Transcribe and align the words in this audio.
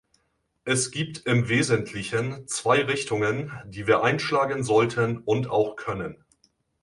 Es 0.63 0.89
gibt 0.89 1.27
im 1.27 1.47
Wesentlichen 1.47 2.47
zwei 2.47 2.81
Richtungen, 2.81 3.51
die 3.67 3.85
wir 3.85 4.01
einschlagen 4.03 4.63
sollten 4.63 5.19
und 5.19 5.47
auch 5.47 5.75
können. 5.75 6.25